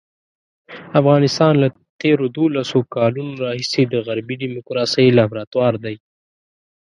افغانستان 0.99 1.53
له 1.61 1.67
تېرو 2.01 2.25
دولسو 2.39 2.77
کالو 2.95 3.25
راهیسې 3.43 3.81
د 3.87 3.95
غربي 4.07 4.35
ډیموکراسۍ 4.43 5.07
لابراتوار 5.17 5.73
دی. 5.83 5.95